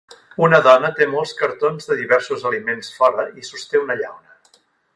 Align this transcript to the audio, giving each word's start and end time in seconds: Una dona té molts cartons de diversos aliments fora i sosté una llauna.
Una 0.45 0.59
dona 0.67 0.89
té 0.99 1.07
molts 1.11 1.33
cartons 1.41 1.91
de 1.91 1.97
diversos 2.01 2.47
aliments 2.51 2.89
fora 2.97 3.27
i 3.43 3.49
sosté 3.51 3.83
una 3.85 3.99
llauna. 4.01 4.39